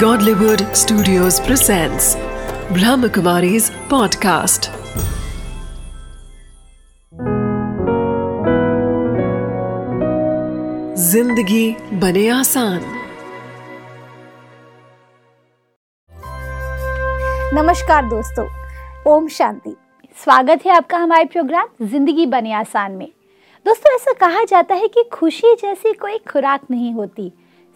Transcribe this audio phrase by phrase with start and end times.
[0.00, 2.06] Godlywood Studios presents
[2.76, 4.68] Brahmakumari's podcast.
[10.98, 12.80] ज़िंदगी बने आसान।
[17.54, 18.46] नमस्कार दोस्तों,
[19.12, 19.74] ओम शांति।
[20.24, 23.08] स्वागत है आपका हमारे प्रोग्राम ज़िंदगी बने आसान में।
[23.66, 27.32] दोस्तों, ऐसा कहा जाता है कि खुशी जैसी कोई खुराक नहीं होती।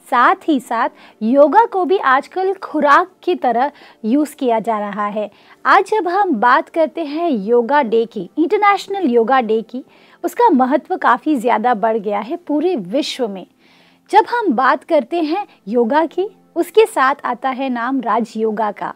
[0.07, 0.89] साथ ही साथ
[1.23, 3.71] योगा को भी आजकल खुराक की तरह
[4.05, 5.31] यूज़ किया जा रहा है।
[5.65, 9.85] आज जब हम बात करते हैं योगा डे की, इंटरनेशनल योगा डे की,
[10.25, 13.47] उसका महत्व काफ़ी ज़्यादा बढ़ गया है पूरे विश्व में।
[14.11, 18.93] जब हम बात करते हैं योगा की, उसके साथ आता है नाम राज योगा का।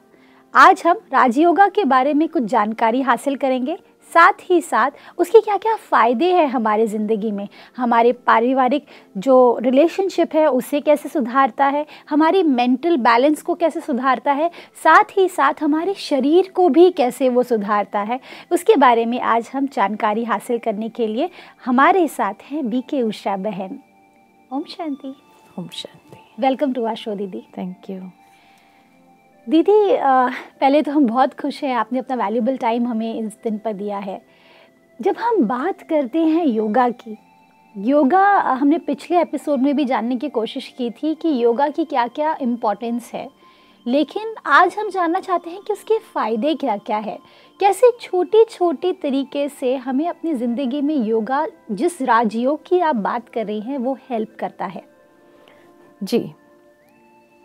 [0.54, 3.76] आज हम राजयोगा के बारे में कुछ जानकारी हासिल करेंगे।
[4.12, 7.48] साथ ही साथ उसके क्या क्या फ़ायदे हैं हमारे ज़िंदगी में?
[7.76, 8.86] हमारे पारिवारिक
[9.16, 11.84] जो रिलेशनशिप है उसे कैसे सुधारता है?
[12.10, 14.50] हमारी मेंटल बैलेंस को कैसे सुधारता है?
[14.84, 18.20] साथ ही साथ हमारे शरीर को भी कैसे वो सुधारता है?
[18.52, 21.30] उसके बारे में आज हम जानकारी हासिल करने के लिए
[21.64, 23.78] हमारे साथ हैं बी के उषा बहन।
[24.52, 25.14] ओम शांति।
[25.58, 28.23] ओम शांति। वेलकम टू आर शो दीदी। थैंक यू
[29.46, 33.72] दीदी पहले तो हम बहुत खुश हैं। आपने अपना वैल्यूबल टाइम हमें इस दिन पर
[33.72, 34.20] दिया है।
[35.00, 37.16] जब हम बात करते हैं योगा की,
[37.74, 42.06] योगा हमने पिछले एपिसोड में भी जानने की कोशिश की थी कि योगा की क्या
[42.08, 43.28] क्या इम्पोर्टेंस है।
[43.86, 47.18] लेकिन आज हम जानना चाहते हैं कि उसके फ़ायदे क्या क्या है।
[47.60, 53.28] कैसे छोटी छोटी तरीके से हमें अपनी ज़िंदगी में योगा, जिस राजयोग की आप बात
[53.28, 54.82] कर रही हैं, वो हेल्प करता है?
[56.02, 56.18] जी।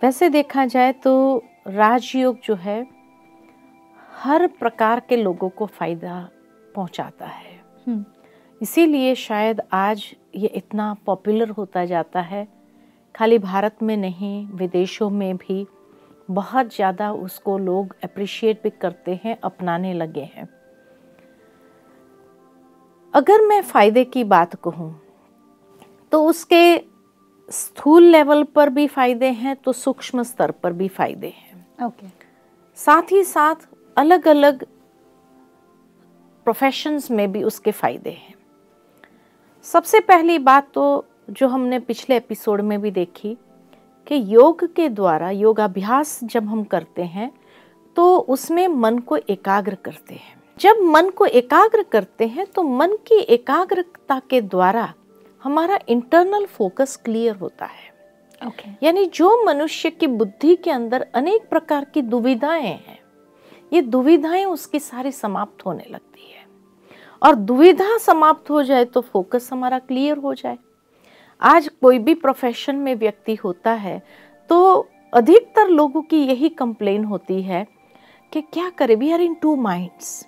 [0.02, 2.86] वैसे देखा जाए तो राजयोग जो है
[4.16, 6.30] हर प्रकार के लोगों को फ़ायदा
[6.76, 8.04] पहुंचाता है। हम्म,
[8.62, 10.04] इसीलिए शायद आज
[10.36, 12.48] ये इतना पॉपुलर होता जाता है।
[13.16, 15.66] खाली भारत में नहीं विदेशों में भी
[16.30, 20.48] बहुत ज़्यादा उसको लोग अप्रिशिएट भी करते हैं अपनाने लगे हैं।
[23.14, 24.94] अगर मैं फ़ायदे की बात कहूँ
[26.12, 26.78] तो उसके
[27.50, 31.49] स्थूल लेवल पर भी फ़ायदे हैं तो सूक्ष्म स्तर पर भी फ़ायदे हैं।
[31.80, 32.08] ओके
[32.78, 33.68] साथ ही साथ
[33.98, 34.66] अलग अलग
[36.46, 38.34] प्रोफेशंस में भी उसके फ़ायदे हैं।
[39.66, 43.38] सबसे पहली बात तो जो हमने पिछले एपिसोड में भी देखी
[44.08, 47.32] कि योग के द्वारा, योगाभ्यास जब हम करते हैं
[47.96, 52.96] तो उसमें मन को एकाग्र करते हैं। जब मन को एकाग्र करते हैं तो मन
[53.08, 54.94] की एकाग्रता के द्वारा
[55.44, 57.89] हमारा इंटरनल फोकस क्लियर होता है।
[58.42, 63.00] ओके यानी जो मनुष्य की बुद्धि के अंदर अनेक प्रकार की दुविधाएँ हैं,
[63.72, 66.46] ये दुविधाएँ उसकी सारी समाप्त होने लगती है।
[67.22, 70.58] और दुविधा समाप्त हो जाए तो फोकस हमारा क्लियर हो जाए।
[71.42, 74.02] आज कोई भी प्रोफेशन में व्यक्ति होता है
[74.50, 77.66] तो अधिकतर लोगों की यही कंप्लेन होती है
[78.32, 80.26] कि क्या करे we are in two minds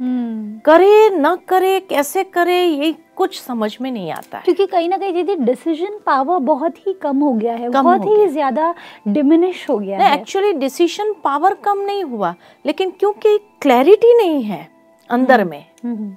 [0.00, 5.12] करे न करे कैसे करे ये कुछ समझ में नहीं आता क्योंकि कहीं ना कहीं
[5.14, 8.74] दीदी डिसीज़न पावर बहुत ही कम हो गया है बहुत ही ज़्यादा
[9.08, 12.34] डिमिनिश हो गया है। एक्चुअली डिसीज़न पावर कम नहीं हुआ
[12.66, 14.66] लेकिन क्योंकि क्लैरिटी नहीं है
[15.10, 16.14] अंदर में। हम्म,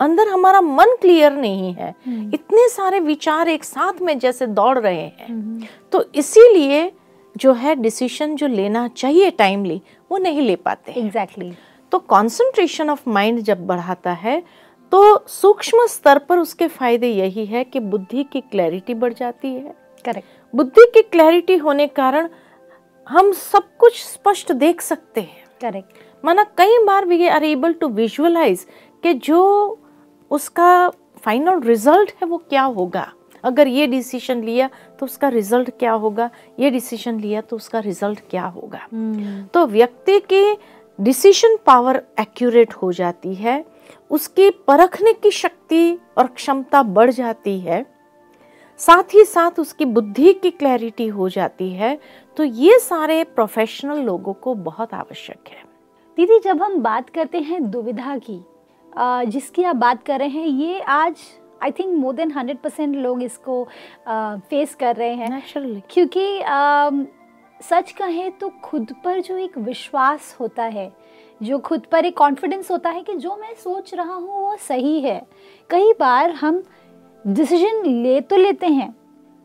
[0.00, 4.78] अंदर हमारा मन क्लियर नहीं है। हम्म, इतने सारे विचार एक साथ में जैसे दौड़
[4.78, 6.90] रहे हैं। हम्म, तो इसीलिए
[7.36, 11.52] जो है डिसीज़न जो लेना चाहिए टाइमली वो नहीं ले पाते। एग्जैक्टली
[11.92, 14.42] तो कंसंट्रेशन ऑफ़ माइंड जब बढ़ाता है
[14.92, 19.74] तो सूक्ष्म स्तर पर उसके फ़ायदे यही है कि बुद्धि की क्लैरिटी बढ़ जाती है।
[20.04, 22.28] करेक्ट बुद्धि की क्लैरिटी होने कारण
[23.06, 27.88] हम सब कुछ स्पष्ट देख सकते हैं। करेक्ट माना कई बार we are able to
[27.90, 28.66] visualise
[29.04, 29.40] कि जो
[30.30, 30.88] उसका
[31.24, 33.12] फाइनल रिज़ल्ट है वो क्या होगा।
[33.44, 34.68] अगर ये डिसीज़न लिया
[35.00, 36.30] तो उसका रिज़ल्ट क्या होगा
[36.60, 39.48] ये डिसीज़न लिया तो उसका रिज़ल्ट क्या होगा। Hmm.
[39.54, 40.56] तो व्यक्ति की
[41.00, 43.64] डिसीज़न पावर एक्यूरेट हो जाती है
[44.10, 47.84] उसकी परखने की शक्ति और क्षमता बढ़ जाती है
[48.80, 51.98] साथ ही साथ उसकी बुद्धि की क्लैरिटी हो जाती है
[52.36, 55.64] तो ये सारे प्रोफेशनल लोगों को बहुत आवश्यक है।
[56.16, 58.40] दीदी जब हम बात करते हैं दुविधा की
[59.30, 61.16] जिसकी आप बात कर रहे हैं ये आज
[61.62, 63.64] I think more than hundred percent लोग इसको
[64.08, 66.40] फेस कर रहे हैं। क्योंकि
[67.62, 70.90] सच कहें तो खुद पर जो एक विश्वास होता है,
[71.40, 75.00] जो खुद पर एक कॉन्फिडेंस होता है कि जो मैं सोच रहा हूँ वो सही
[75.00, 75.20] है।
[75.70, 76.62] कई बार हम
[77.24, 78.94] डिसीज़न ले तो लेते हैं,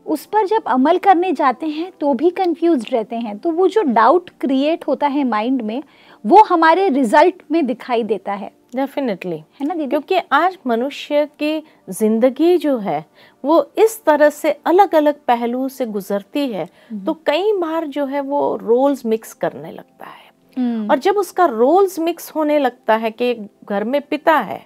[0.06, 3.82] उस पर जब अमल करने जाते हैं तो भी कंफ्यूज रहते हैं। तो वो जो
[3.84, 5.82] डाउट क्रिएट होता है माइंड में,
[6.24, 9.88] वो हमारे रिज़ल्ट में दिखाई देता है। डेफिनेटली है ना दीदी?
[9.88, 13.04] क्योंकि आज मनुष्य की ज़िंदगी जो है
[13.44, 16.68] वो इस तरह से अलग अलग पहलू से गुजरती है
[17.06, 20.26] तो कई बार जो है वो रोल्स मिक्स करने लगता है।
[20.56, 23.34] हम्म, और जब उसका रोल्स मिक्स होने लगता है कि
[23.64, 24.60] घर में पिता है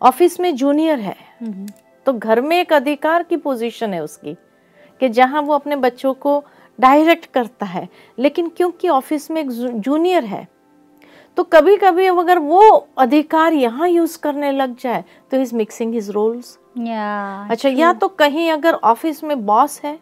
[0.00, 1.66] ऑफ़िस में जूनियर है हम्म,
[2.06, 4.36] तो घर में एक अधिकार की पोजीशन है उसकी
[5.00, 6.42] कि जहाँ वो अपने बच्चों को
[6.78, 7.88] डायरेक्ट करता है।
[8.18, 10.46] लेकिन क्योंकि ऑफ़िस में एक जूनियर है
[11.40, 12.62] तो कभी कभी अगर वो
[12.98, 16.58] अधिकार यहाँ यूज़ करने लग जाए तो इज़ मिक्सिंग हिज रोल्स
[17.50, 19.98] अच्छा या तो कहीं अगर ऑफ़िस में बॉस है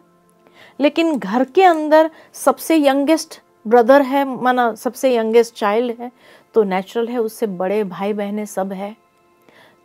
[0.79, 6.11] लेकिन घर के अंदर सबसे यंगेस्ट ब्रदर है माना सबसे यंगेस्ट चाइल्ड है
[6.53, 8.95] तो नेचुरल है उससे बड़े भाई बहने सब है।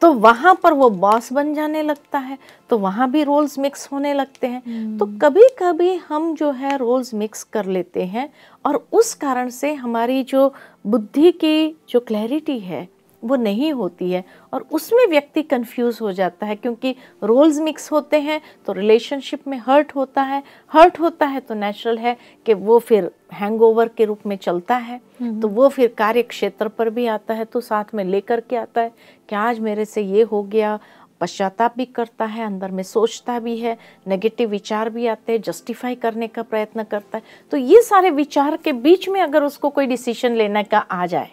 [0.04, 2.36] तो वहाँ पर वो बॉस बन जाने लगता है
[2.70, 7.14] तो वहाँ भी रोल्स मिक्स होने लगते हैं। तो कभी कभी हम जो है रोल्स
[7.14, 8.28] मिक्स कर लेते हैं
[8.64, 10.52] और उस कारण से हमारी जो
[10.86, 12.88] बुद्धि की जो क्लैरिटी है
[13.24, 18.20] वो नहीं होती है और उसमें व्यक्ति कंफ्यूज हो जाता है क्योंकि रोल्स मिक्स होते
[18.20, 20.42] हैं तो रिलेशनशिप में हर्ट होता है।
[20.72, 22.16] हर्ट होता है तो नेचुरल है
[22.46, 25.00] कि वो फिर हैंगओवर के रूप में चलता है।
[25.40, 28.80] तो वो फिर कार्य क्षेत्र पर भी आता है तो साथ में लेकर के आता
[28.80, 28.92] है
[29.28, 30.78] कि आज मेरे से ये हो गया
[31.20, 33.76] पश्चाताप भी करता है अंदर में सोचता भी है
[34.08, 38.56] नेगेटिव विचार भी आते हैं जस्टिफाई करने का प्रयत्न करता है। तो ये सारे विचार
[38.56, 41.30] के बीच में अगर उसको कोई डिसीज़न लेने का आ जाए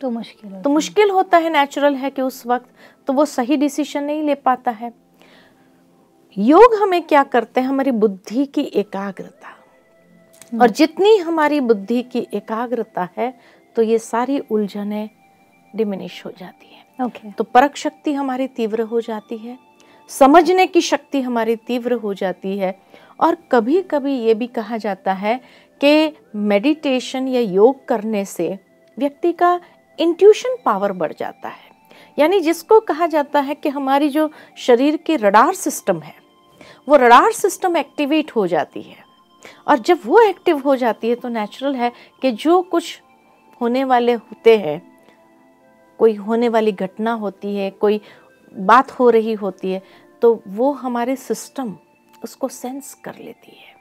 [0.00, 2.68] तो मुश्किल तो मुश्किल होता है नेचुरल है कि उस वक्त
[3.06, 4.92] तो वो सही डिसीज़न नहीं ले पाता है।
[6.36, 7.68] योग हमें क्या करते हैं?
[7.68, 9.50] हमारी बुद्धि की एकाग्रता।
[10.60, 13.32] और जितनी हमारी बुद्धि की एकाग्रता है
[13.76, 15.08] तो ये सारी उलझने
[15.74, 19.58] डिमिनिश हो जाती है। ओके तो परख शक्ति हमारी तीव्र हो जाती है
[20.10, 22.78] समझने की शक्ति हमारी तीव्र हो जाती है
[23.20, 25.40] और कभी कभी ये भी कहा जाता है
[25.80, 28.58] कि मेडिटेशन या योग करने से
[28.98, 29.60] व्यक्ति का
[29.98, 31.72] इंट्यूशन पावर बढ़ जाता है।
[32.18, 36.14] यानी जिसको कहा जाता है कि हमारी जो शरीर के रडार सिस्टम है,
[36.88, 39.02] वो रडार सिस्टम एक्टिवेट हो जाती है।
[39.68, 41.92] और जब वो एक्टिव हो जाती है तो नेचुरल है
[42.22, 43.00] कि जो कुछ
[43.60, 44.80] होने वाले होते हैं,
[45.98, 48.00] कोई होने वाली घटना होती है, कोई
[48.52, 49.82] बात हो रही होती है
[50.22, 51.76] तो वो हमारे सिस्टम
[52.24, 53.73] उसको सेंस कर लेती है।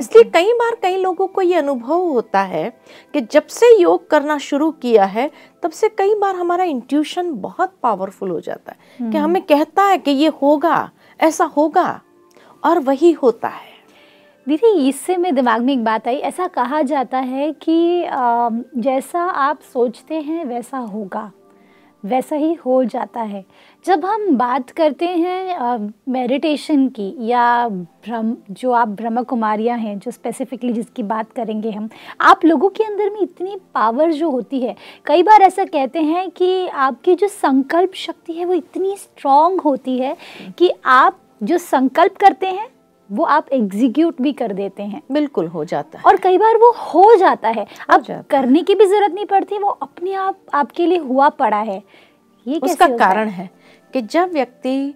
[0.00, 2.68] इसलिए कई बार कई लोगों को ये अनुभव होता है
[3.14, 5.30] कि जब से योग करना शुरू किया है
[5.62, 9.98] तब से कई बार हमारा इंट्यूशन बहुत पावरफुल हो जाता है कि हमें कहता है
[9.98, 10.90] कि ये होगा
[11.20, 12.00] ऐसा होगा
[12.64, 13.70] और वही होता है।
[14.46, 18.06] दीदी इससे मेरे दिमाग में एक बात आई। ऐसा कहा जाता है कि
[18.76, 21.30] जैसा आप सोचते हैं वैसा होगा
[22.04, 23.44] वैसा ही हो जाता है।
[23.84, 30.10] जब हम बात करते हैं मेडिटेशन की या ब्रह्म जो आप ब्रह्म कुमारियाँ हैं जो
[30.10, 31.88] स्पेसिफिकली जिसकी बात करेंगे हम
[32.20, 34.74] आप लोगों के अंदर में इतनी पावर जो होती है
[35.06, 39.98] कई बार ऐसा कहते हैं कि आपकी जो संकल्प शक्ति है वो इतनी स्ट्रांग होती
[39.98, 40.16] है
[40.58, 42.68] कि आप जो संकल्प करते हैं
[43.10, 46.70] वो आप एग्जीक्यूट भी कर देते हैं। बिल्कुल हो जाता है। और कई बार वो
[46.84, 50.86] हो जाता है। अब जाता करने की भी ज़रूरत नहीं पड़ती वो अपने आप आपके
[50.86, 51.82] लिए हुआ पड़ा है।
[52.46, 52.86] ये उसका?
[52.88, 53.48] कारण है।
[53.94, 54.94] कि जब व्यक्ति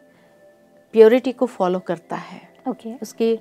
[0.95, 3.03] प्योरिटी को फॉलो करता है ओके okay.
[3.03, 3.33] उसकी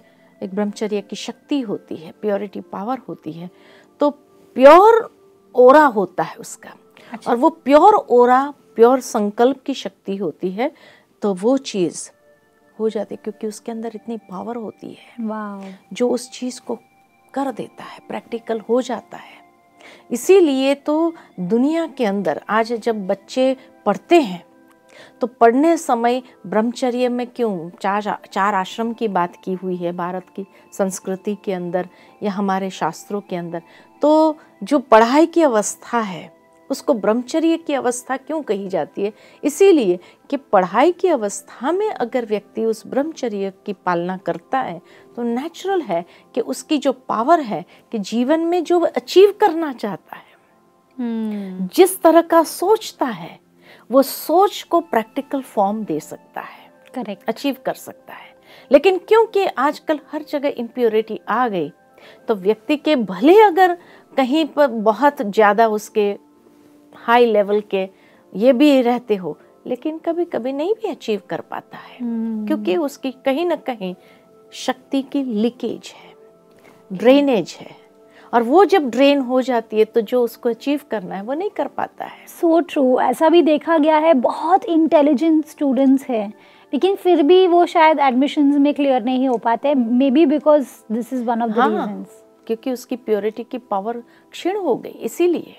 [0.41, 3.49] एक ब्रह्मचर्य की शक्ति होती है प्योरिटी पावर होती है
[4.01, 4.09] तो
[4.55, 5.09] प्योर
[5.55, 6.73] ओरा होता है उसका
[7.11, 10.71] अच्छा। और वो प्योर ओरा प्योर संकल्प की शक्ति होती है
[11.21, 12.09] तो वो चीज़
[12.79, 16.75] हो जाती है क्योंकि उसके अंदर इतनी पावर होती है जो उस चीज़ को
[17.33, 19.43] कर देता है प्रैक्टिकल हो जाता है
[20.11, 24.44] इसीलिए तो दुनिया के अंदर आज जब बच्चे पढ़ते हैं
[25.21, 30.25] तो पढ़ने समय ब्रह्मचर्य में क्यों चार चार आश्रम की बात की हुई है भारत
[30.35, 31.89] की संस्कृति के अंदर
[32.23, 33.61] या हमारे शास्त्रों के अंदर?
[34.01, 36.33] तो जो पढ़ाई की अवस्था है
[36.69, 39.13] उसको ब्रह्मचर्य की अवस्था क्यों कही जाती है?
[39.43, 39.99] इसीलिए
[40.29, 44.81] कि पढ़ाई की अवस्था में अगर व्यक्ति उस ब्रह्मचर्य की पालना करता है
[45.15, 50.15] तो नेचुरल है कि उसकी जो पावर है कि जीवन में जो अचीव करना चाहता
[50.15, 50.33] है
[50.99, 53.44] हम्म। जिस तरह का सोचता है
[53.89, 58.33] वो सोच को प्रैक्टिकल फॉर्म दे सकता है करेक्ट अचीव कर सकता है।
[58.71, 61.71] लेकिन क्योंकि आजकल हर जगह इम्प्योरिटी आ गई
[62.27, 63.77] तो व्यक्ति के भले अगर
[64.13, 66.07] कहीं पर बहुत ज़्यादा उसके
[66.95, 67.87] हाई लेवल के
[68.33, 69.37] ये भी रहते हो
[69.67, 71.97] लेकिन कभी कभी नहीं भी अचीव कर पाता है।
[72.47, 73.93] क्योंकि उसकी कहीं ना कहीं
[74.55, 76.13] शक्ति की लीकेज है
[76.91, 77.75] ड्रेनेज है।
[78.35, 81.49] और वो जब ड्रेन हो जाती है तो जो उसको अचीव करना है वो नहीं
[81.49, 86.27] कर पाता है। सो so ट्रू ऐसा भी देखा गया है बहुत इंटेलिजेंट स्टूडेंट्स हैं
[86.73, 89.73] लेकिन फिर भी वो शायद एडमिशंस में क्लियर नहीं हो पाते
[90.11, 91.59] maybe because this is one of the.
[91.59, 95.55] Reasons क्योंकि उसकी प्योरिटी की पावर क्षीण हो गई इसीलिए।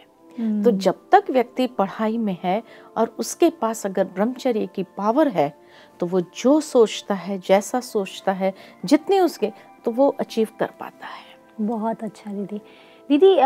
[0.65, 2.63] तो जब तक व्यक्ति पढ़ाई में है
[2.97, 5.53] और उसके पास अगर ब्रह्मचर्य की पावर है
[6.01, 8.53] तो वो जो सोचता है जैसा सोचता है
[8.85, 9.53] जितने उसके
[9.85, 11.25] तो वो अचीव कर पाता है।
[11.61, 12.61] बहुत अच्छा दीदी।
[13.11, 13.37] दीदी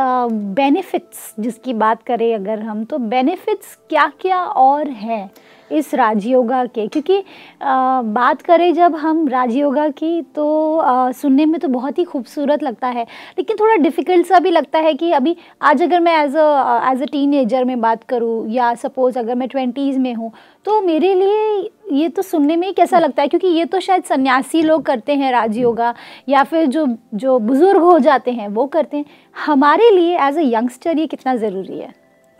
[0.54, 5.30] बेनिफिट्स जिसकी बात करें अगर हम तो बेनिफिट्स क्या क्या और हैं?
[5.70, 7.18] इस राजयोगा के। क्योंकि
[7.62, 12.62] आ, बात करें जब हम राजयोगा की तो आ, सुनने में तो बहुत ही खूबसूरत
[12.62, 13.02] लगता है।
[13.38, 17.02] लेकिन थोड़ा डिफ़िकल्ट सा भी लगता है कि अभी आज अगर मैं as a as
[17.02, 20.32] a teenager में बात करूँ या सपोज़ अगर मैं ट्वेंटीज़ में हूँ
[20.64, 23.28] तो मेरे लिए ये तो सुनने में ही कैसा लगता है?
[23.28, 25.94] क्योंकि ये तो शायद सन्यासी लोग करते हैं राजयोगा
[26.28, 29.04] या फिर जो जो बुज़ुर्ग हो जाते हैं वो करते हैं।
[29.36, 31.92] हमारे लिए एज अ यंगस्टर ये कितना ज़रूरी है?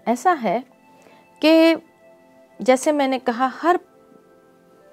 [0.07, 0.63] ऐसा है
[1.43, 1.75] कि
[2.61, 3.79] जैसे मैंने कहा हर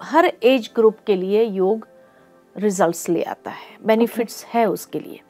[0.02, 1.88] हर एज ग्रुप के लिए योग
[2.56, 4.54] रिजल्ट्स ले आता है बेनिफिट्स okay.
[4.54, 5.20] है उसके लिए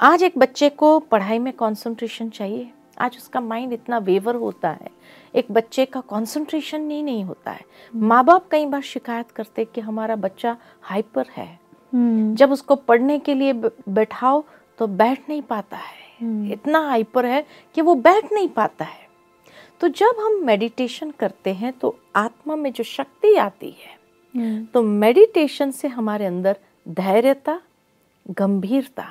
[0.00, 4.90] आज एक बच्चे को पढ़ाई में कंसंट्रेशन चाहिए आज उसका माइंड इतना वेवर होता है
[5.34, 8.02] एक बच्चे का कंसंट्रेशन नहीं नहीं होता है hmm.
[8.02, 12.34] माँ बाप कई बार शिकायत करते कि हमारा बच्चा हाइपर है hmm.
[12.34, 13.52] जब उसको पढ़ने के लिए
[13.88, 14.44] बैठाओ
[14.78, 16.52] तो बैठ नहीं पाता है hmm.
[16.52, 19.03] इतना हाइपर है कि वो बैठ नहीं पाता है
[19.80, 23.98] तो जब हम मेडिटेशन करते हैं तो आत्मा में जो शक्ति आती है
[24.34, 27.60] हम्म। तो मेडिटेशन से हमारे अंदर धैर्यता
[28.30, 29.06] गंभीरता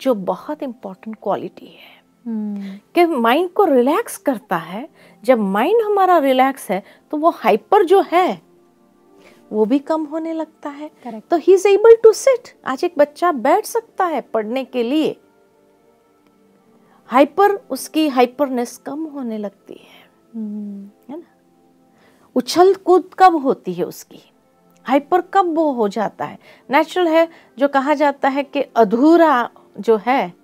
[0.00, 1.92] जो बहुत इंपॉर्टेंट क्वालिटी है
[2.26, 4.88] हम्म। कि माइंड को रिलैक्स करता है
[5.24, 8.40] जब माइंड हमारा रिलैक्स है तो वो हाइपर जो है
[9.50, 11.28] वो भी कम होने लगता है Correct.
[11.30, 15.16] तो he is able to sit आज एक बच्चा बैठ सकता है पढ़ने के लिए
[17.14, 21.24] हाइपर उसकी हाइपरनेस कम होने लगती है। हम्म। है ना?
[22.36, 24.32] उछल कूद कब होती है उसकी?
[24.84, 26.38] हाइपर कब वो हो जाता है?
[26.70, 27.28] नेचुरल है
[27.58, 30.34] जो कहा जाता है कि अधूरा जो है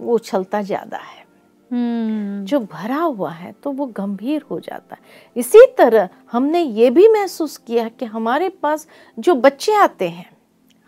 [0.00, 1.24] वो उछलता ज़्यादा है।
[1.70, 2.46] hmm.
[2.46, 5.00] जो भरा हुआ है तो वो गंभीर हो जाता है।
[5.36, 8.88] इसी तरह हमने ये भी महसूस किया कि हमारे पास
[9.18, 10.35] जो बच्चे आते हैं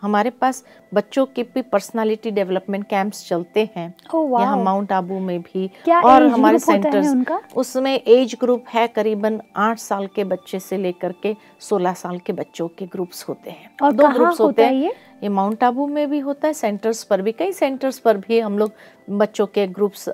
[0.01, 0.63] हमारे पास
[0.93, 6.01] बच्चों के भी पर्सनालिटी डेवलपमेंट कैंप्स चलते हैं। Oh, यहाँ माउंट आबू में भी। क्या
[6.01, 11.35] और हमारे सेंटर्स उसमें एज ग्रुप है करीबन आठ साल के बच्चे से लेकर के
[11.59, 14.91] सोलह साल के बच्चों के ग्रुप्स होते हैं। और दो ग्रुप्स होते हैं।
[15.23, 18.57] ये माउंट आबू में भी होता है सेंटर्स पर भी कई सेंटर्स पर भी हम
[18.59, 18.71] लोग
[19.09, 20.05] बच्चों के ग्रुप्स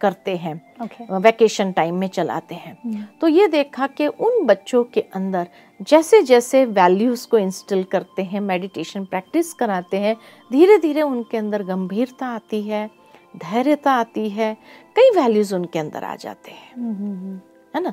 [0.00, 1.10] करते हैं okay.
[1.22, 3.20] वैकेशन टाइम में चलाते हैं hmm.
[3.20, 5.46] तो ये देखा कि उन बच्चों के अंदर
[5.80, 10.16] जैसे जैसे वैल्यूज़ को इंस्टॉल करते हैं मेडिटेशन प्रैक्टिस कराते हैं
[10.52, 12.88] धीरे धीरे उनके अंदर गंभीरता आती है
[13.36, 14.56] धैर्यता आती है
[14.96, 17.48] कई वैल्यूज़ उनके अंदर आ जाते हैं hmm.
[17.74, 17.92] है ना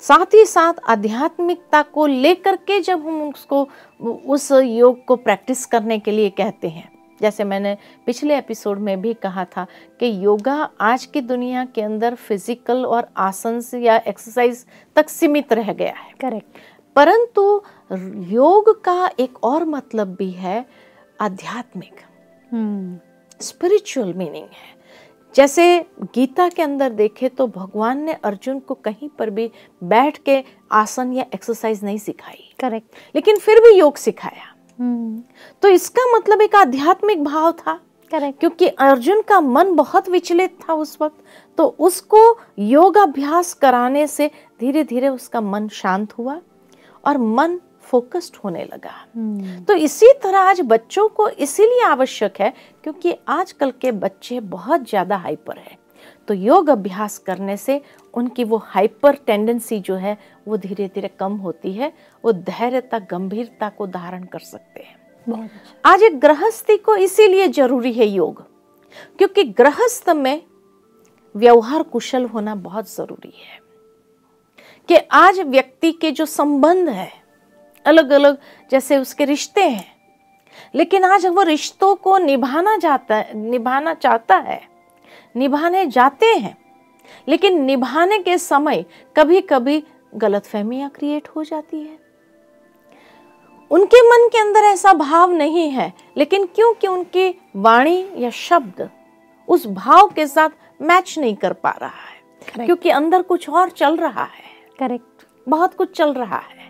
[0.00, 3.68] साथ ही साथ आध्यात्मिकता को लेकर के जब हम उसको
[4.26, 9.14] उस योग को प्रैक्टिस करने के लिए कहते हैं। जैसे मैंने पिछले एपिसोड में भी
[9.14, 9.66] कहा था
[10.00, 14.64] कि योगा आज की दुनिया के अंदर फ़िज़िकल और आसन या एक्सरसाइज
[14.96, 16.56] तक सीमित रह गया है। करेक्ट।
[16.96, 17.62] परंतु
[18.32, 20.64] योग का एक और मतलब भी है
[21.20, 22.00] आध्यात्मिक।
[23.40, 24.81] स्पिरिचुअल मीनिंग है।
[25.34, 25.64] जैसे
[26.14, 29.50] गीता के अंदर देखे तो भगवान ने अर्जुन को कहीं पर भी
[29.84, 35.22] बैठ के आसन या एक्सरसाइज नहीं सिखाई। करेक्ट लेकिन फिर भी योग सिखाया। हम्म।
[35.62, 37.80] तो इसका मतलब एक आध्यात्मिक भाव था।
[38.12, 41.24] करेक्ट क्योंकि अर्जुन का मन बहुत विचलित था उस वक्त
[41.58, 42.20] तो उसको
[42.58, 46.40] योग अभ्यास कराने से धीरे धीरे उसका मन शांत हुआ
[47.04, 47.58] और मन
[47.92, 49.66] फोकस्ड होने लगा hmm.
[49.66, 52.52] तो इसी तरह आज बच्चों को इसीलिए आवश्यक है
[52.84, 55.80] क्योंकि आजकल के बच्चे बहुत ज़्यादा हाइपर है
[56.28, 57.80] तो योग अभ्यास करने से
[58.14, 61.92] उनकी वो हाइपर टेंडेंसी जो है वो धीरे धीरे कम होती है
[62.24, 67.92] वो धैर्यता गंभीरता को धारण कर सकते हैं अच्छा। आज एक गृहस्थी को इसीलिए ज़रूरी
[67.92, 68.44] है योग
[69.18, 70.42] क्योंकि गृहस्थ में
[71.34, 73.60] व्यवहार कुशल होना बहुत ज़रूरी है
[74.88, 77.10] कि आज व्यक्ति के जो संबंध है
[77.84, 78.38] अलग अलग
[78.70, 79.92] जैसे उसके रिश्ते हैं।
[80.74, 84.60] लेकिन आज वो रिश्तों को निभाना जाता है निभाना चाहता है
[85.36, 86.56] निभाने जाते हैं
[87.28, 88.84] लेकिन निभाने के समय
[89.16, 89.82] कभी कभी
[90.14, 91.98] गलत फहमियाँ क्रिएट हो जाती है।
[93.70, 98.88] उनके मन के अंदर ऐसा भाव नहीं है लेकिन क्योंकि उनकी वाणी या शब्द
[99.48, 102.64] उस भाव के साथ मैच नहीं कर पा रहा है Correct.
[102.64, 104.44] क्योंकि अंदर कुछ और चल रहा है।
[104.78, 106.61] करेक्ट बहुत कुछ चल रहा है।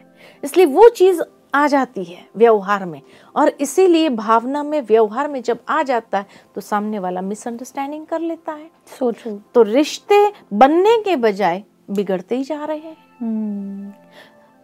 [0.44, 1.22] इसलिए वो चीज़
[1.54, 3.00] आ जाती है व्यवहार में।
[3.36, 8.20] और इसीलिए भावना में व्यवहार में जब आ जाता है तो सामने वाला मिसअंडरस्टैंडिंग कर
[8.20, 14.02] लेता है। सोचो। तो रिश्ते बनने के बजाय बिगड़ते ही जा रहे हैं। hmm.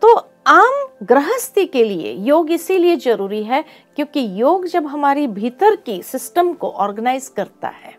[0.02, 0.14] तो
[0.46, 3.64] आम गृहस्थी के लिए योग इसीलिए ज़रूरी है
[3.96, 7.96] क्योंकि योग जब हमारी भीतर की सिस्टम को ऑर्गेनाइज करता है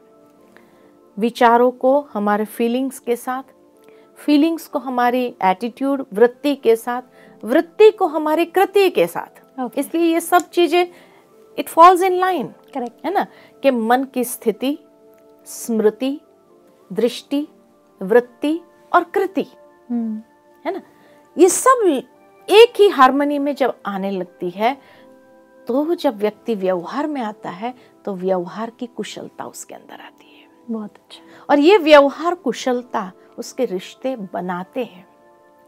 [1.18, 3.44] विचारों को हमारे फीलिंग्स के साथ
[4.20, 7.02] फीलिंग्स को हमारी एटीट्यूड वृत्ति के साथ
[7.46, 9.80] वृत्ति को हमारी कृति के साथ। Okay.
[9.80, 10.88] इसलिए ये सब चीज़ें
[11.60, 13.26] it falls in line correct है ना?
[13.64, 14.80] कि मन की स्थिति
[15.46, 16.20] स्मृति
[16.94, 17.48] दृष्टि
[18.02, 18.62] वृत्ति
[18.96, 20.20] और कृति। Hmm.
[20.66, 20.82] है ना?
[21.38, 22.04] ये सब
[22.50, 24.78] एक ही हारमोनी में जब आने लगती है
[25.68, 27.74] तो जब व्यक्ति व्यवहार में आता है
[28.06, 33.66] तो व्यवहार की कुशलता उसके अंदर आती है। बहुत अच्छा। और ये व्यवहार कुशलता उसके
[33.66, 35.08] रिश्ते बनाते हैं।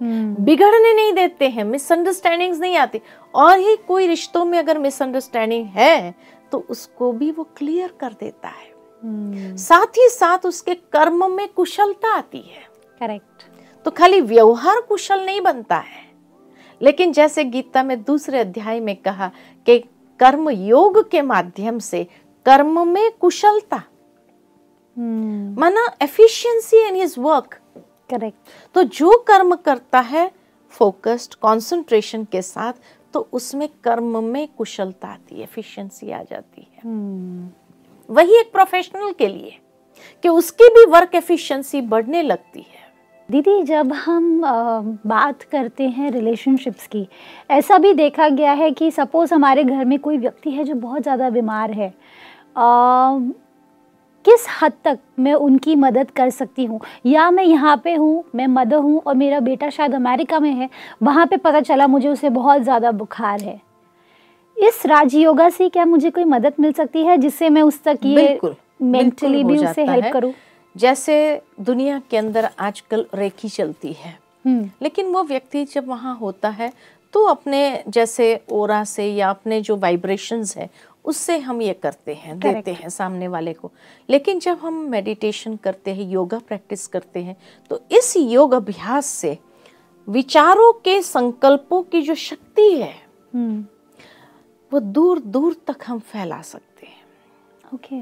[0.02, 3.02] हम्म, बिगड़ने नहीं देते हैं मिसअंडरस्टैंडिंग्स नहीं आती।
[3.36, 6.16] और ही कोई रिश्तों में अगर मिसअंडरस्टैंडिंग है
[6.52, 8.72] तो उसको भी वो क्लियर कर देता है।
[9.04, 12.64] हम्म, साथ ही साथ उसके कर्म में कुशलता आती है।
[13.00, 13.44] करेक्ट
[13.86, 16.10] तो खाली व्यवहार कुशल नहीं बनता है।
[16.82, 19.32] लेकिन जैसे गीता में दूसरे अध्याय में कहा
[19.66, 19.80] कि
[20.20, 22.04] कर्म योग के माध्यम से
[22.46, 23.84] कर्म में कुशलता।
[24.98, 27.58] हम्म, माना efficiency in his work
[28.12, 30.30] correct तो जो कर्म करता है
[30.74, 32.74] फोकस्ड कंसंट्रेशन के साथ
[33.14, 37.50] तो उसमें कर्म में कुशलता आती है एफिशिएंसी आ जाती है। हम्म,
[38.10, 39.58] वही एक प्रोफेशनल के लिए
[40.24, 42.80] कि उसकी भी वर्क एफिशिएंसी बढ़ने लगती है।
[43.30, 47.08] दीदी जब हम अ, बात करते हैं रिलेशनशिप्स की
[47.52, 51.02] ऐसा भी देखा गया है कि सपोज़ हमारे घर में कोई व्यक्ति है जो बहुत
[51.02, 53.32] ज़्यादा बीमार है अ,
[54.26, 56.80] किस हद तक मैं उनकी मदद कर सकती हूँ?
[57.06, 60.70] या मैं यहाँ पे हूँ मैं मदर हूँ और मेरा बेटा शायद अमेरिका में है
[61.04, 63.60] वहाँ पे पता चला मुझे उसे बहुत ज़्यादा बुखार है।
[64.58, 68.40] इस राजयोगा से क्या मुझे कोई मदद मिल सकती है जिससे मैं उस तक ये
[68.82, 70.34] मेंटली भी जाता हेल्प करूँ?
[70.76, 76.50] जैसे दुनिया के अंदर आजकल रेखी चलती है हम्म, लेकिन वो व्यक्ति जब वहाँ होता
[76.50, 76.72] है
[77.14, 80.70] तो अपने जैसे ओरा से या अपने जो वाइब्रेशंस है
[81.06, 82.54] उससे हम ये करते हैं Correct.
[82.54, 83.72] देते हैं सामने वाले को।
[84.10, 87.38] लेकिन जब हम मेडिटेशन करते हैं योगा प्रैक्टिस करते हैं
[87.70, 89.38] तो इस योग अभ्यास से
[90.10, 92.94] विचारों के संकल्पों की जो शक्ति है
[93.34, 93.66] हम्म,
[94.74, 97.04] वो दूर दूर तक हम फैला सकते हैं।
[97.74, 98.02] ओके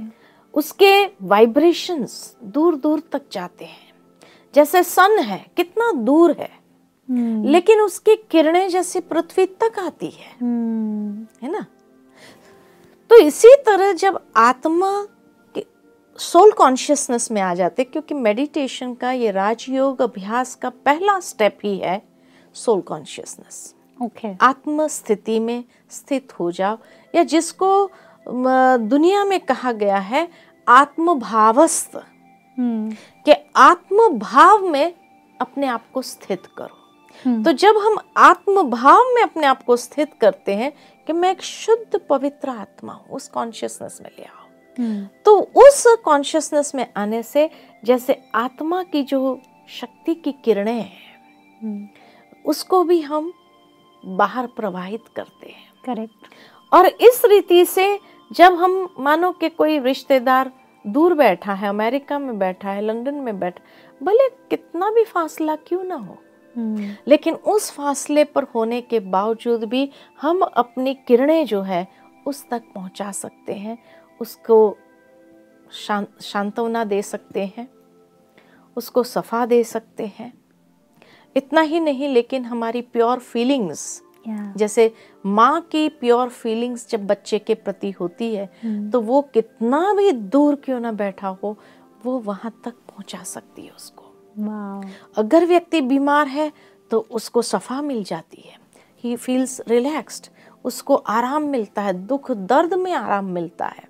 [0.54, 3.92] उसके वाइब्रेशंस दूर दूर तक जाते हैं।
[4.56, 6.52] जैसे सन है कितना दूर है
[7.10, 11.66] हम्म, लेकिन उसकी किरणें जैसे पृथ्वी तक आती है। हम्म, है ना?
[13.20, 15.08] इसी तरह जब आत्मा
[15.56, 15.66] के
[16.18, 21.78] सोल कॉन्शियसनेस में आ जाते क्योंकि मेडिटेशन का ये राजयोग अभ्यास का पहला स्टेप ही
[21.78, 22.02] है
[22.54, 26.78] सोल कॉन्शियसनेस ओके आत्म स्थिति में स्थित हो जाओ
[27.16, 27.92] या जिसको
[28.78, 30.28] दुनिया में कहा गया है
[30.68, 31.96] आत्मभावस्थ।
[32.60, 32.92] हम्म,
[33.26, 34.94] कि आत्म भाव में
[35.42, 36.78] अपने आप को स्थित करो।
[37.26, 40.74] हम्म, तो जब हम आत्म भाव में अपने आप को स्थित करते हैं
[41.10, 44.46] कि मैं एक शुद्ध पवित्र आत्मा हूँ उस कॉन्शियसनेस में ले आओ।
[44.78, 47.50] हम्म, तो उस कॉन्शियसनेस में आने से
[47.86, 51.18] जैसे आत्मा की जो शक्ति की किरणें हैं
[51.64, 51.88] हम्म,
[52.46, 53.32] उसको भी हम
[54.04, 58.00] बाहर प्रवाहित करते हैं। करेक्ट और इस रीति से
[58.32, 60.52] जब हम मानो कि कोई रिश्तेदार
[60.86, 65.84] दूर बैठा है अमेरिका में बैठा है लंदन में बैठा भले कितना भी फासला क्यों
[65.84, 66.18] ना हो
[67.08, 69.90] लेकिन उस फासले पर होने के बावजूद भी
[70.22, 71.88] हम अपनी किरणें जो है
[72.28, 73.78] उस तक पहुँचा सकते हैं
[74.22, 74.78] उसको
[75.72, 77.68] शां, सांत्वना दे सकते हैं
[78.78, 80.34] उसको सफ़ा दे सकते हैं।
[81.36, 84.02] इतना ही नहीं लेकिन हमारी प्योर फीलिंग्स
[84.58, 84.94] जैसे
[85.26, 90.12] माँ की प्योर फीलिंग्स जब बच्चे के प्रति होती है हम्म, तो वो कितना भी
[90.12, 91.58] दूर क्यों ना बैठा हो
[92.06, 93.99] वो वहाँ तक पहुँचा सकती है उसको।
[95.18, 96.52] अगर व्यक्ति बीमार है
[96.92, 98.58] तो उसको सफ़ा मिल जाती है।
[99.04, 100.28] ही फील्स रिलैक्स्ड
[100.66, 103.88] उसको आराम मिलता है दुख दर्द में आराम मिलता है।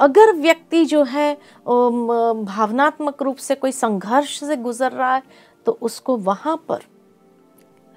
[0.00, 1.32] अगर व्यक्ति जो है
[1.66, 5.22] भावनात्मक रूप से कोई संघर्ष से गुजर रहा है
[5.66, 6.82] तो उसको वहाँ पर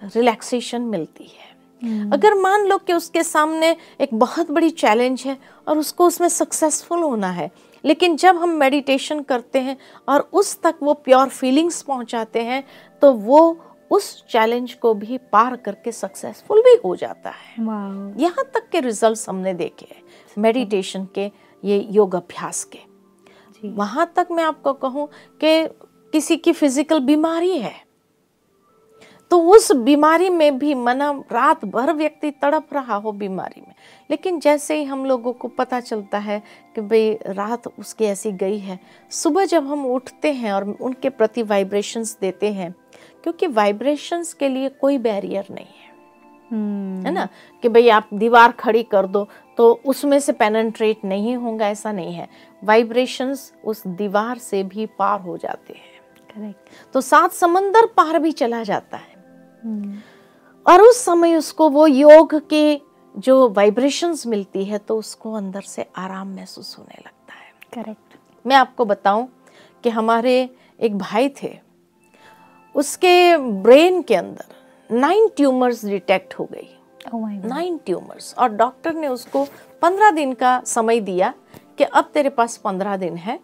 [0.02, 1.48] रिलैक्सेशन मिलती है।
[1.82, 6.28] हम्म, अगर मान लो कि उसके सामने एक बहुत बड़ी चैलेंज है और उसको उसमें
[6.30, 7.50] सक्सेसफुल होना है
[7.86, 9.78] लेकिन जब हम मेडिटेशन करते हैं
[10.10, 12.64] और उस तक वो प्योर फीलिंग्स पहुंचाते हैं
[13.02, 13.58] तो वो
[13.92, 17.54] उस चैलेंज को भी पार करके सक्सेसफुल भी हो जाता है।
[18.22, 20.02] यहाँ तक के रिजल्ट्स हमने देखे हैं
[20.38, 21.32] मेडिटेशन के
[21.64, 22.80] ये योग अभ्यास के।
[23.68, 25.08] वहाँ तक मैं आपको कहूँ
[25.44, 25.68] कि
[26.14, 27.74] किसी की फ़िज़िकल बीमारी है
[29.32, 33.74] तो उस बीमारी में भी मना रात भर व्यक्ति तड़प रहा हो बीमारी में।
[34.12, 36.44] लेकिन जैसे ही हम लोगों को पता चलता है
[36.76, 38.80] कि भाई रात उसकी ऐसी गई है
[39.12, 42.76] सुबह जब हम उठते हैं और उनके प्रति वाइब्रेशंस देते हैं
[43.24, 45.90] क्योंकि वाइब्रेशंस के लिए कोई बैरियर नहीं है।
[46.52, 47.28] हम्म, है ना?
[47.62, 52.14] कि भाई आप दीवार खड़ी कर दो तो उसमें से पेनेट्रेट नहीं होगा ऐसा नहीं
[52.14, 52.28] है।
[52.64, 58.32] वाइब्रेशंस उस दीवार से भी पार हो जाते हैं। करेक्ट तो सात समंदर पार भी
[58.32, 59.09] चला जाता है।
[60.66, 62.82] और उस समय उसको वो योग के
[63.16, 68.56] जो वाइब्रेशंस मिलती है तो उसको अंदर से आराम महसूस होने लगता है। करेक्ट मैं
[68.56, 69.28] आपको बताऊँ
[69.84, 71.58] कि हमारे एक भाई थे
[72.76, 76.70] उसके ब्रेन के अंदर नाइन ट्यूमर्स डिटेक्ट हो गई।
[77.48, 79.44] नाइन ट्यूमर्स और डॉक्टर ने उसको
[79.82, 81.34] पंद्रह दिन का समय दिया
[81.78, 83.40] कि अब तेरे पास पंद्रह दिन है।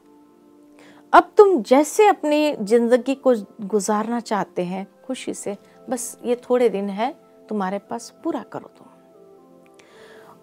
[1.14, 5.56] अब तुम जैसे अपनी ज़िंदगी को गुजारना चाहते हैं खुशी से
[5.90, 7.14] बस ये थोड़े दिन है
[7.50, 8.88] तुम्हारे पास पूरा करो तुम।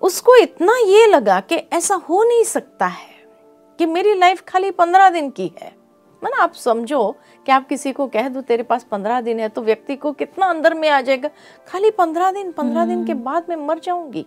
[0.02, 3.10] उसको इतना ये लगा कि ऐसा हो नहीं सकता है
[3.78, 5.72] कि मेरी लाइफ खाली पंद्रह दिन की है।
[6.22, 7.14] मतलब आप समझो
[7.46, 10.46] कि आप किसी को कह दो तेरे पास पंद्रह दिन है तो व्यक्ति को कितना
[10.46, 11.30] अंदर में आ जाएगा?
[11.68, 14.26] खाली पंद्रह दिन पंद्रह दिन के बाद मैं मर जाऊँगी।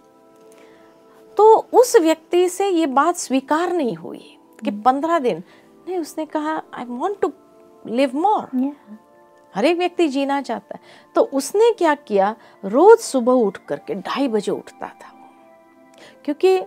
[1.38, 5.44] तो उस व्यक्ति से ये बात स्वीकार नहीं हुई कि पंद्रह दिन।
[5.88, 7.32] नहीं उसने कहा I want to
[7.86, 8.50] live more
[9.56, 12.36] हर एक व्यक्ति जीना चाहता है। तो उसने क्या किया?
[12.64, 15.14] रोज सुबह उठ करके ढाई बजे उठता था
[16.26, 16.58] क्योंकि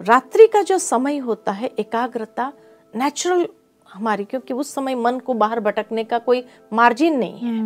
[0.00, 2.52] रात्रि का जो समय होता है एकाग्रता
[2.96, 3.46] नेचुरल
[3.86, 7.60] हमारी क्योंकि उस समय मन को बाहर भटकने का कोई मार्जिन नहीं है।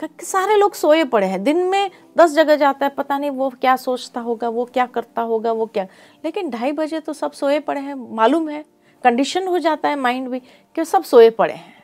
[0.00, 3.48] क्योंकि सारे लोग सोए पड़े हैं। दिन में दस जगह जाता है पता नहीं वो
[3.50, 5.86] क्या सोचता होगा वो क्या करता होगा वो क्या।
[6.24, 8.64] लेकिन ढाई बजे तो सब सोए पड़े हैं मालूम है।
[9.04, 10.40] कंडीशन हो जाता है माइंड भी
[10.76, 11.83] कि सब सोए पड़े हैं।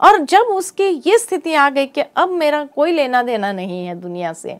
[0.00, 3.94] और जब उसकी ये स्थिति आ गई कि अब मेरा कोई लेना देना नहीं है
[3.94, 4.58] दुनिया से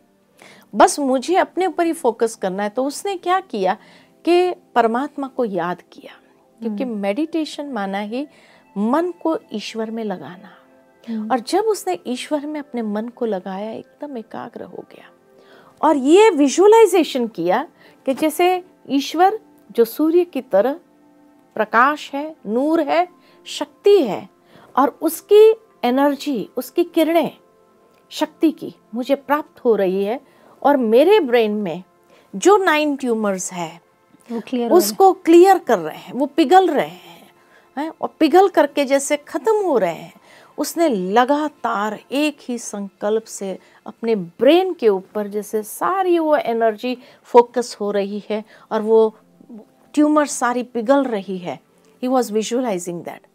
[0.75, 3.77] बस मुझे अपने ऊपर ही फोकस करना है तो उसने क्या किया
[4.25, 6.13] कि परमात्मा को याद किया
[6.61, 8.27] क्योंकि मेडिटेशन माना ही
[8.79, 10.55] मन को ईश्वर में लगाना।
[11.33, 15.11] और जब उसने ईश्वर में अपने मन को लगाया एकदम एकाग्र हो गया।
[15.83, 17.69] और ये विजुअलाइजेशन किया
[18.07, 19.39] कि जैसे ईश्वर
[19.71, 20.81] जो सूर्य की तरह
[21.55, 23.09] प्रकाश है नूर है
[23.47, 24.29] शक्ति है
[24.79, 27.37] और उसकी एनर्जी उसकी किरणें
[28.11, 30.21] शक्ति की मुझे प्राप्त हो रही है
[30.63, 31.85] और मेरे ब्रेन में
[32.37, 33.81] जो नाइन ट्यूमर्स है
[34.33, 37.33] वो क्लियर उसको क्लियर कर रहे हैं वो पिघल रहे हैं
[37.79, 37.93] हैं?
[38.01, 40.13] और पिघल करके जैसे खत्म हो रहे हैं
[40.59, 47.77] उसने लगातार एक ही संकल्प से अपने ब्रेन के ऊपर जैसे सारी वो एनर्जी फोकस
[47.81, 49.17] हो रही है और वो
[49.95, 51.61] ट्यूमर सारी पिघल रही है।
[52.03, 53.28] ही वॉज़ विजुअलाइजिंग दैट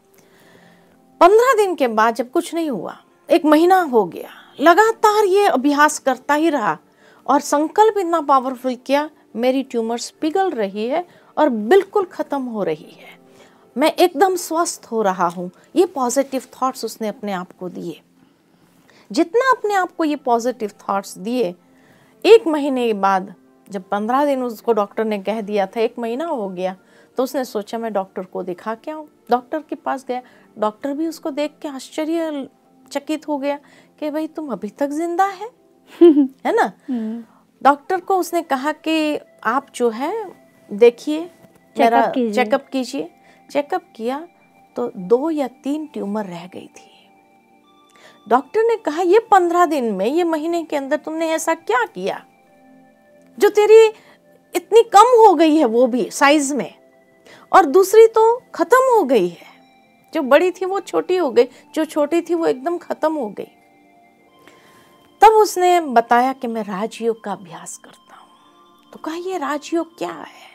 [1.22, 2.96] पंद्रह दिन के बाद जब कुछ नहीं हुआ,
[3.30, 6.78] एक महीना हो गया, लगातार ये अभ्यास करता ही रहा
[7.26, 11.06] और संकल्प इतना पावरफुल किया, मेरी ट्यूमर्स पिघल रही है
[11.38, 13.18] और बिल्कुल ख़त्म हो रही है।
[13.76, 18.02] मैं एकदम स्वस्थ हो रहा हूँ, ये पॉजिटिव थॉट्स उसने अपने आप को दिए।
[19.12, 21.54] जितना अपने आप को ये पॉजिटिव थॉट्स दिए,
[22.24, 23.34] एक महीने के बाद
[23.68, 26.76] जब पंद्रह दिन उसको डॉक्टर ने कह दिया था, एक महीना हो गया
[27.18, 30.22] तो उसने सोचा, मैं डॉक्टर को दिखा के आऊँ डॉक्टर के पास गया।
[30.60, 32.50] डॉक्टर भी उसको देख के आश्चर्य
[32.92, 33.60] चकित हो गया
[34.00, 35.50] कि भाई तुम अभी तक ज़िंदा है?
[36.46, 36.72] है ना?
[37.64, 40.32] डॉक्टर को उसने कहा कि आप जो है
[40.74, 41.30] देखिए
[42.32, 43.12] चेकअप कीजिए।
[43.52, 44.28] चेकअप किया
[44.76, 46.92] तो दो या तीन ट्यूमर रह गई थी।
[48.30, 52.26] डॉक्टर ने कहा ये पंद्रह दिन में ये महीने के अंदर तुमने ऐसा क्या किया?
[53.40, 53.94] जो तेरी
[54.56, 56.74] इतनी कम हो गई है वो भी साइज़ में।
[57.54, 59.53] और दूसरी तो खत्म हो गई है।
[60.14, 63.48] जो बड़ी थी वो छोटी हो गई, जो छोटी थी वो एकदम खत्म हो गई।
[65.22, 70.12] तब उसने बताया कि मैं राजयोग का अभ्यास करता हूँ। तो कहा, ये राजयोग क्या
[70.12, 70.52] है?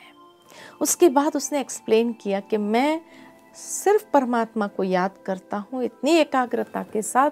[0.81, 3.01] उसके बाद उसने एक्सप्लेन किया कि मैं
[3.55, 7.31] सिर्फ़ परमात्मा को याद करता हूँ, इतनी एकाग्रता के साथ,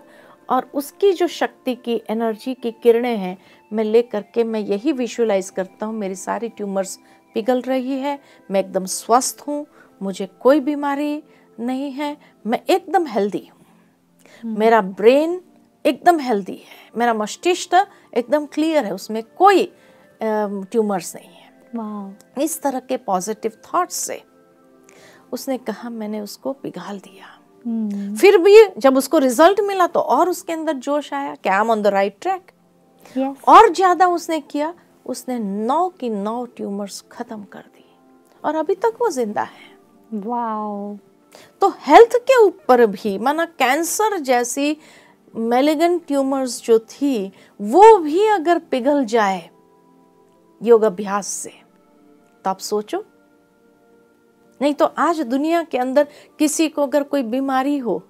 [0.50, 3.38] और उसकी जो शक्ति की एनर्जी की किरणें हैं,
[3.74, 7.00] मैं ले करके मैं यही विजुअलाइज करता हूँ, मेरी सारी ट्यूमर्स
[7.36, 8.20] पिघल रही है,
[8.52, 9.66] मैं एकदम स्वस्थ हूँ,
[10.02, 11.24] मुझे कोई बीमारी
[11.58, 12.16] नहीं है
[12.46, 15.42] मैं एकदम हेल्दी हूँ। मेरा ब्रेन
[15.86, 17.74] एकदम हेल्दी है। मेरा मस्तिष्क
[18.14, 19.72] एकदम क्लियर है उसमें कोई
[20.22, 24.22] ट्यूमर्स नहीं है। इस तरह के पॉजिटिव थॉट्स से
[25.34, 27.26] उसने कहा मैंने उसको पिघाल दिया।
[28.16, 31.72] फिर भी जब उसको रिज़ल्ट मिला तो और उसके अंदर जोश आया। कि I am
[31.72, 32.52] on the right track
[33.48, 34.74] और ज़्यादा उसने किया
[35.06, 37.86] उसने नौ की नौ ट्यूमर्स खत्म कर दी।
[38.44, 40.98] और अभी तक वो ज़िंदा है। वाओ।
[41.62, 44.78] तो हेल्थ के ऊपर भी, माना कैंसर जैसी
[45.34, 49.50] मेलिगन ट्यूमर्स जो थी, वो भी अगर पिघल जाए
[50.62, 51.50] योग अभ्यास से
[52.46, 53.04] तो आप सोचो।
[54.62, 56.08] नहीं तो आज दुनिया के अंदर
[56.40, 58.02] किसी को अगर कोई बीमारी हो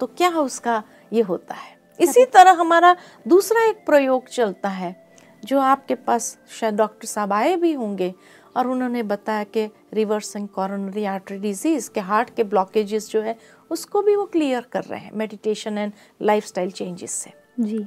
[0.00, 0.82] तो क्या उसका
[1.12, 1.80] ये होता है?
[1.98, 2.96] इसी तरह हमारा
[3.28, 4.96] दूसरा एक प्रयोग चलता है,
[5.44, 8.14] जो आपके पास शायद डॉक्टर साहब आए भी होंगे
[8.56, 13.36] और उन्होंने बताया कि रिवर्सिंग कॉरोनरी आर्टरी डिज़ीज़ के हार्ट के ब्लॉकेजेस जो है
[13.70, 17.84] उसको भी वो क्लियर कर रहे हैं मेडिटेशन एंड लाइफस्टाइल चेंजेस से। जी।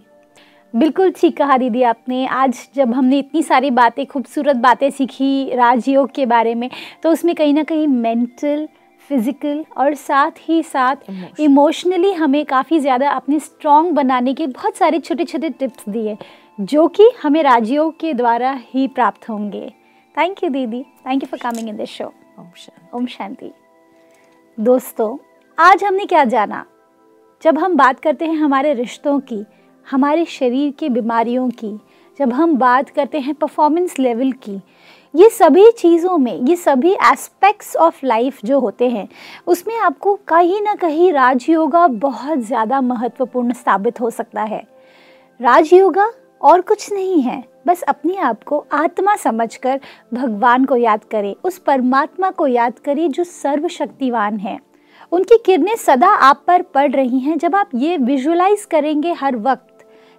[0.74, 6.12] बिल्कुल ठीक कहा दीदी आपने। आज जब हमने इतनी सारी बातें खूबसूरत बातें सीखी राजयोग
[6.16, 6.70] के बारे में
[7.04, 8.68] तो उसमें कहीं ना कहीं मेंटल
[9.10, 15.00] फ़िज़िकल और साथ ही साथ इमोशनली हमें काफ़ी ज़्यादा अपने स्ट्रॉन्ग बनाने के बहुत सारे
[15.00, 16.18] छोटे छोटे टिप्स दिए
[16.60, 19.72] जो कि हमें राजयोग के द्वारा ही प्राप्त होंगे।
[20.18, 22.06] थैंक यू दीदी thank you for coming in this show
[22.40, 23.52] ओम शांति ओम शांति
[24.58, 25.18] दोस्तों
[25.58, 26.66] आज हमने क्या जाना?
[27.44, 29.44] जब हम बात करते हैं हमारे रिश्तों की
[29.92, 31.74] हमारे शरीर की बीमारियों की
[32.20, 34.60] जब हम बात करते हैं परफॉर्मेंस लेवल की
[35.14, 39.08] ये सभी चीज़ों में ये सभी एस्पेक्ट्स ऑफ़ लाइफ जो होते हैं
[39.48, 44.68] उसमें आपको कहीं ना कहीं राजयोगा बहुत ज़्यादा महत्वपूर्ण साबित हो सकता है।
[45.40, 46.12] राजयोगा
[46.46, 49.80] और कुछ नहीं है। बस अपने आप को आत्मा समझकर
[50.14, 54.60] भगवान को याद करें, उस परमात्मा को याद करें जो सर्वशक्तिवान है।
[55.12, 59.72] उनकी किरणें सदा आप पर पड़ रही हैं। जब आप ये विजुलाइज करेंगे हर वक्त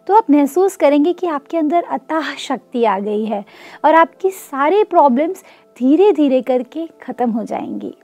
[0.06, 3.44] तो आप महसूस करेंगे कि आपके अंदर अतः शक्ति आ गई है
[3.84, 5.42] और आपकी सारे प्रॉब्लम्स
[5.76, 7.94] धीरे धीरे करके ख़त्म हो जाएँगी।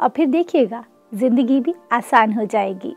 [0.00, 2.94] और फिर देखिएगा, ज़िंदगी भी आसान हो जाएगी।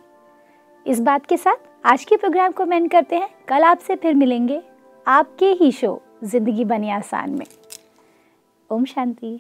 [0.86, 4.62] इस बात के साथ आज के प्रोग्राम को मैन करते हैं। कल आपसे फिर मिलेंगे।
[5.08, 7.46] आपके ही शो ज़िंदगी बने आसान में।
[8.70, 9.40] ओम शांति।